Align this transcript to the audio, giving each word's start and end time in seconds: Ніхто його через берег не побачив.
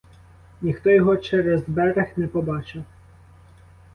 Ніхто 0.61 0.89
його 0.89 1.17
через 1.17 1.61
берег 1.67 2.07
не 2.17 2.27
побачив. 2.27 2.83